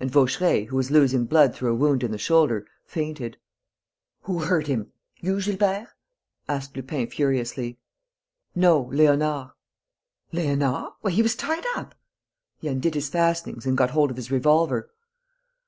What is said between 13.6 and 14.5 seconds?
and got hold of his